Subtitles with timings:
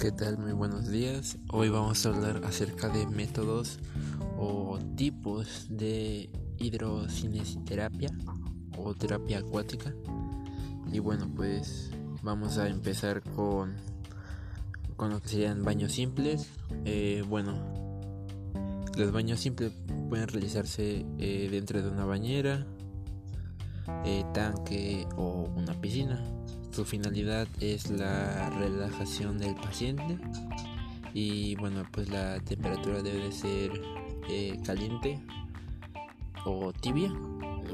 [0.00, 0.38] ¿Qué tal?
[0.38, 1.36] Muy buenos días.
[1.52, 3.78] Hoy vamos a hablar acerca de métodos
[4.38, 8.08] o tipos de hidrocinesioterapia
[8.78, 9.92] o terapia acuática.
[10.90, 11.90] Y bueno, pues
[12.22, 13.76] vamos a empezar con,
[14.96, 16.48] con lo que serían baños simples.
[16.86, 17.58] Eh, bueno,
[18.96, 19.70] los baños simples
[20.08, 22.66] pueden realizarse eh, dentro de una bañera,
[24.06, 26.24] eh, tanque o una piscina.
[26.72, 30.18] Su finalidad es la relajación del paciente
[31.12, 33.72] y bueno pues la temperatura debe de ser
[34.28, 35.20] eh, caliente
[36.44, 37.12] o tibia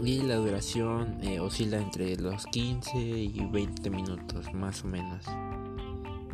[0.02, 5.24] y la duración eh, oscila entre los 15 y 20 minutos más o menos.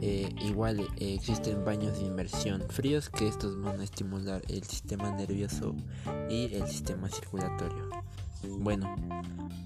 [0.00, 5.76] Eh, igual existen baños de inmersión fríos que estos van a estimular el sistema nervioso
[6.28, 7.88] y el sistema circulatorio.
[8.58, 8.96] Bueno,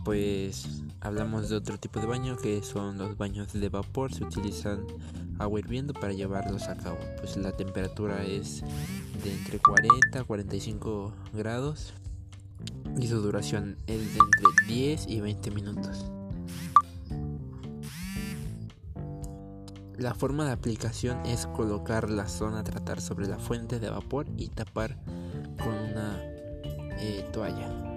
[0.05, 4.13] pues hablamos de otro tipo de baño que son los baños de vapor.
[4.13, 4.85] Se utilizan
[5.39, 6.99] agua hirviendo para llevarlos a cabo.
[7.19, 8.63] Pues la temperatura es
[9.23, 11.95] de entre 40 a 45 grados
[12.99, 16.07] y su duración es de entre 10 y 20 minutos.
[19.97, 24.27] La forma de aplicación es colocar la zona a tratar sobre la fuente de vapor
[24.37, 24.99] y tapar
[25.57, 26.21] con una
[26.99, 27.96] eh, toalla.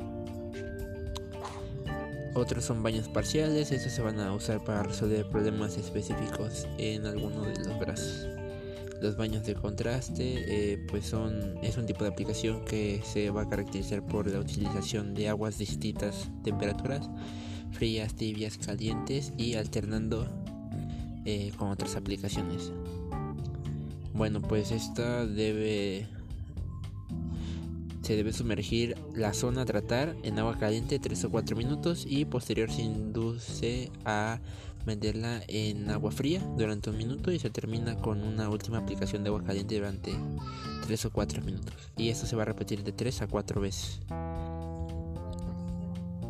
[2.40, 7.42] Otros son baños parciales, estos se van a usar para resolver problemas específicos en alguno
[7.42, 8.30] de los brazos.
[9.02, 13.42] Los baños de contraste, eh, pues son es un tipo de aplicación que se va
[13.42, 17.10] a caracterizar por la utilización de aguas de distintas temperaturas,
[17.74, 20.26] frías, tibias, calientes y alternando
[21.26, 22.72] eh, con otras aplicaciones.
[24.14, 26.08] Bueno, pues esta debe
[28.10, 32.26] se debe sumergir la zona a tratar en agua caliente 3 o 4 minutos y
[32.26, 34.40] posterior se induce a
[34.88, 39.30] meterla en agua fría durante un minuto y se termina con una última aplicación de
[39.30, 40.12] agua caliente durante
[40.88, 41.76] 3 o 4 minutos.
[41.98, 44.00] Y esto se va a repetir de 3 a 4 veces.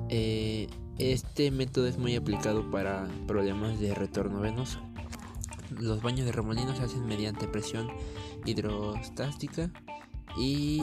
[0.09, 4.81] Eh, este método es muy aplicado para problemas de retorno venoso.
[5.79, 7.87] Los baños de remolino se hacen mediante presión
[8.45, 9.71] hidrostática
[10.37, 10.81] y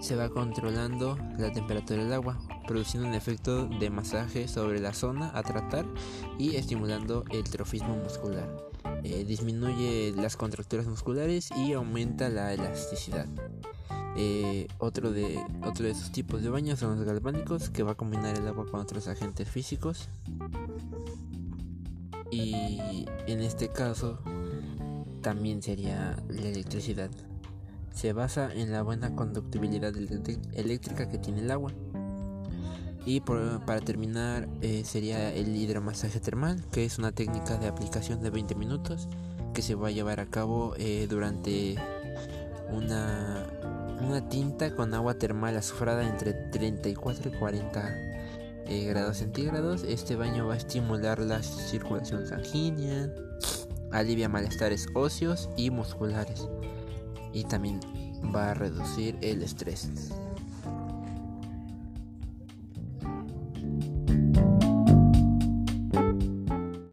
[0.00, 5.30] se va controlando la temperatura del agua, produciendo un efecto de masaje sobre la zona
[5.34, 5.86] a tratar
[6.38, 8.48] y estimulando el trofismo muscular.
[9.04, 13.26] Eh, disminuye las contracturas musculares y aumenta la elasticidad.
[14.16, 18.36] Eh, otro, de, otro de tipos de baños son los galvánicos, que va a combinar
[18.36, 20.08] el agua con otros agentes físicos.
[22.30, 24.18] Y en este caso
[25.20, 27.10] también sería la electricidad
[27.92, 31.72] se basa en la buena conductibilidad eléctrica que tiene el agua.
[33.06, 38.30] Y para terminar eh, sería el hidromasaje termal, que es una técnica de aplicación de
[38.30, 39.08] 20 minutos
[39.54, 41.76] que se va a llevar a cabo eh, durante
[42.70, 43.46] una,
[44.28, 47.94] tinta con agua termal azufrada entre 34 y 40
[48.66, 49.82] eh, grados centígrados.
[49.82, 53.10] Este baño va a estimular la circulación sanguínea,
[53.90, 56.48] alivia malestares óseos y musculares
[57.32, 57.80] y también
[58.34, 59.90] va a reducir el estrés.